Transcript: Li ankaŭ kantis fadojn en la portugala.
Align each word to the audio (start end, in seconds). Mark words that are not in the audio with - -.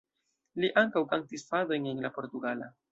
Li 0.63 0.71
ankaŭ 0.83 1.03
kantis 1.13 1.47
fadojn 1.53 1.89
en 1.95 2.05
la 2.09 2.15
portugala. 2.19 2.77